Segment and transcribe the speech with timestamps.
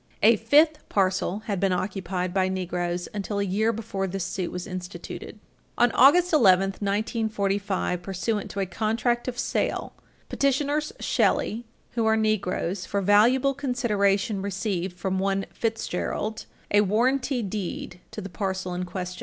[0.23, 4.65] A fifth parcel had been occupied by Negroes until a year before this suit was
[4.65, 5.39] instituted.
[5.77, 9.93] On August 11, 1945, pursuant to a contract of sale,
[10.27, 17.99] petitioners Shelley, who are Negroes, for valuable consideration received from one Fitzgerald a warranty deed
[18.09, 19.19] to the parcel in question.